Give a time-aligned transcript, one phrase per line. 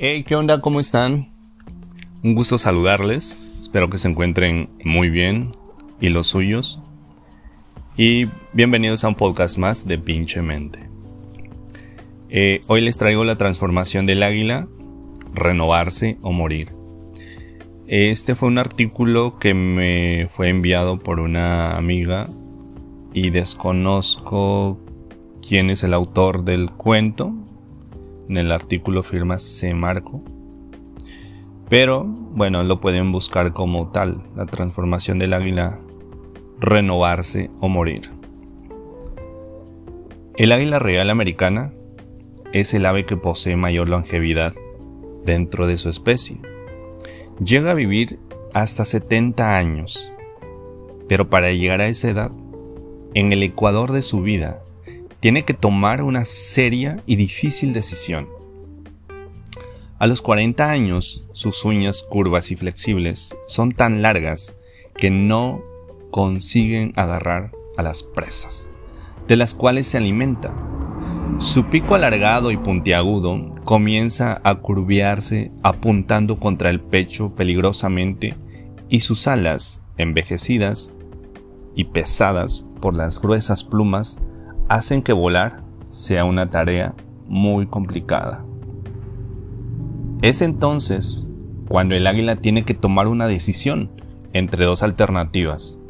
[0.00, 0.60] Hey, ¿qué onda?
[0.60, 1.26] ¿Cómo están?
[2.22, 3.42] Un gusto saludarles.
[3.58, 5.56] Espero que se encuentren muy bien
[6.00, 6.78] y los suyos.
[7.96, 10.88] Y bienvenidos a un podcast más de Pinche Mente.
[12.30, 14.68] Eh, hoy les traigo la transformación del águila,
[15.34, 16.68] renovarse o morir.
[17.88, 22.28] Este fue un artículo que me fue enviado por una amiga
[23.12, 24.78] y desconozco
[25.42, 27.34] quién es el autor del cuento.
[28.28, 29.36] En el artículo firma.
[29.74, 30.22] Marco.
[31.68, 35.78] Pero bueno, lo pueden buscar como tal, la transformación del águila,
[36.60, 38.10] renovarse o morir.
[40.36, 41.72] El águila real americana
[42.52, 44.54] es el ave que posee mayor longevidad
[45.24, 46.40] dentro de su especie.
[47.44, 48.18] Llega a vivir
[48.54, 50.12] hasta 70 años,
[51.08, 52.32] pero para llegar a esa edad,
[53.14, 54.62] en el ecuador de su vida,
[55.20, 58.28] tiene que tomar una seria y difícil decisión.
[59.98, 64.56] A los 40 años, sus uñas curvas y flexibles son tan largas
[64.96, 65.60] que no
[66.12, 68.70] consiguen agarrar a las presas,
[69.26, 70.54] de las cuales se alimenta.
[71.38, 78.34] Su pico alargado y puntiagudo comienza a curviarse apuntando contra el pecho peligrosamente
[78.88, 80.92] y sus alas, envejecidas
[81.74, 84.20] y pesadas por las gruesas plumas,
[84.68, 86.94] hacen que volar sea una tarea
[87.26, 88.44] muy complicada.
[90.22, 91.30] Es entonces
[91.68, 93.90] cuando el águila tiene que tomar una decisión
[94.32, 95.80] entre dos alternativas,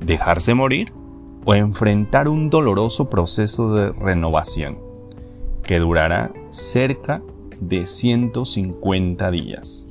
[0.00, 0.92] dejarse morir
[1.44, 4.78] o enfrentar un doloroso proceso de renovación
[5.62, 7.22] que durará cerca
[7.60, 9.88] de 150 días.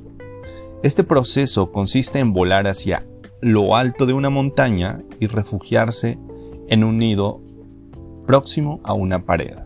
[0.82, 3.06] Este proceso consiste en volar hacia
[3.40, 6.18] lo alto de una montaña y refugiarse
[6.68, 7.43] en un nido
[8.26, 9.58] próximo a una pared,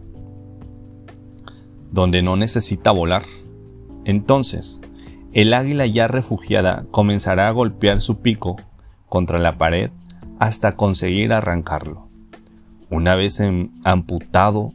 [1.90, 3.22] donde no necesita volar.
[4.04, 4.80] Entonces,
[5.32, 8.56] el águila ya refugiada comenzará a golpear su pico
[9.08, 9.90] contra la pared
[10.38, 12.08] hasta conseguir arrancarlo.
[12.90, 13.42] Una vez
[13.84, 14.72] amputado,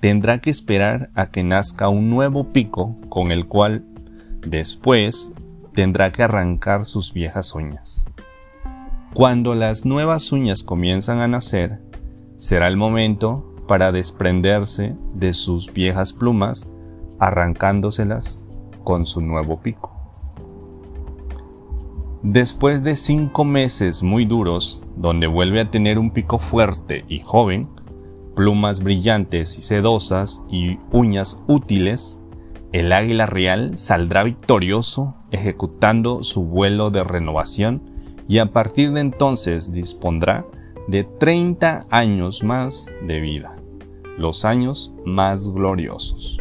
[0.00, 3.84] tendrá que esperar a que nazca un nuevo pico con el cual
[4.42, 5.32] después
[5.72, 8.04] tendrá que arrancar sus viejas uñas.
[9.14, 11.80] Cuando las nuevas uñas comienzan a nacer,
[12.38, 16.72] será el momento para desprenderse de sus viejas plumas,
[17.18, 18.44] arrancándoselas
[18.84, 19.92] con su nuevo pico.
[22.22, 27.68] Después de cinco meses muy duros, donde vuelve a tener un pico fuerte y joven,
[28.36, 32.20] plumas brillantes y sedosas y uñas útiles,
[32.72, 37.82] el águila real saldrá victorioso ejecutando su vuelo de renovación
[38.28, 40.46] y a partir de entonces dispondrá
[40.88, 43.56] de 30 años más de vida,
[44.16, 46.38] los años más gloriosos.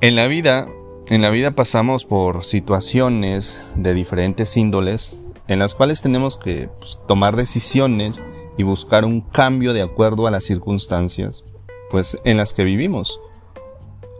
[0.00, 0.68] En la vida,
[1.08, 7.00] en la vida pasamos por situaciones de diferentes índoles en las cuales tenemos que pues,
[7.08, 8.24] tomar decisiones
[8.56, 11.42] y buscar un cambio de acuerdo a las circunstancias
[11.90, 13.20] pues en las que vivimos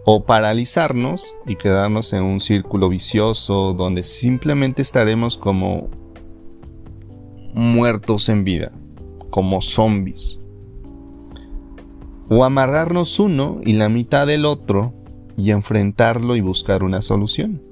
[0.05, 5.91] o paralizarnos y quedarnos en un círculo vicioso donde simplemente estaremos como
[7.55, 8.73] muertos en vida,
[9.31, 10.39] como zombies.
[12.29, 14.93] O amarrarnos uno y la mitad del otro
[15.37, 17.63] y enfrentarlo y buscar una solución.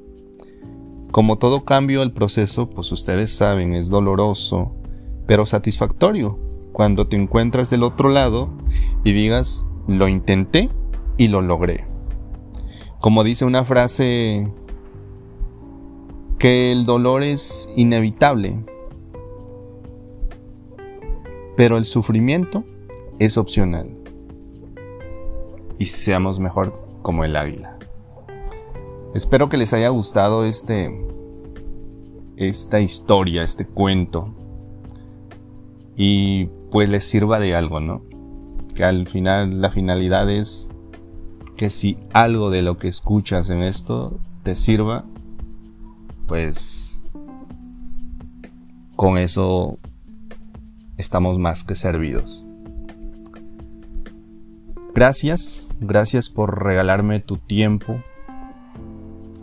[1.10, 4.74] Como todo cambio, el proceso, pues ustedes saben, es doloroso,
[5.26, 6.38] pero satisfactorio
[6.76, 8.50] cuando te encuentras del otro lado
[9.02, 10.68] y digas, lo intenté
[11.16, 11.86] y lo logré.
[13.00, 14.52] Como dice una frase,
[16.38, 18.58] que el dolor es inevitable,
[21.56, 22.64] pero el sufrimiento
[23.18, 23.90] es opcional.
[25.78, 27.78] Y seamos mejor como el águila.
[29.14, 31.06] Espero que les haya gustado este
[32.36, 34.34] esta historia, este cuento
[35.96, 38.02] y pues les sirva de algo, ¿no?
[38.74, 40.68] Que al final la finalidad es
[41.56, 45.06] que si algo de lo que escuchas en esto te sirva,
[46.28, 47.00] pues
[48.96, 49.78] con eso
[50.96, 52.44] estamos más que servidos.
[54.94, 58.02] Gracias, gracias por regalarme tu tiempo.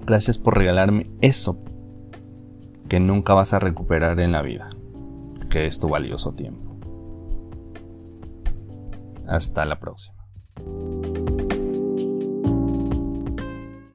[0.05, 1.57] Gracias por regalarme eso
[2.89, 4.69] que nunca vas a recuperar en la vida,
[5.49, 6.75] que es tu valioso tiempo.
[9.27, 10.22] Hasta la próxima.